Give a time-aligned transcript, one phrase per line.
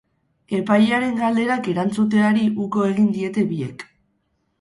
[0.59, 3.85] Epailearen galderak erantzuteari uko egin diete biek.